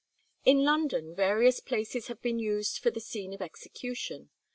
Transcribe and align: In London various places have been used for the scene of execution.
In 0.45 0.63
London 0.63 1.13
various 1.13 1.59
places 1.59 2.07
have 2.07 2.23
been 2.23 2.39
used 2.39 2.79
for 2.79 2.89
the 2.89 2.99
scene 2.99 3.33
of 3.35 3.41
execution. 3.43 4.31